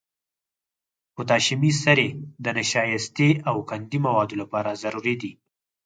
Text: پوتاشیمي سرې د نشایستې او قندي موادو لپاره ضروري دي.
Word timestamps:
پوتاشیمي 1.15 1.71
سرې 1.83 2.09
د 2.43 2.45
نشایستې 2.57 3.29
او 3.49 3.55
قندي 3.69 3.99
موادو 4.05 4.35
لپاره 4.41 4.79
ضروري 4.83 5.15
دي. 5.21 5.31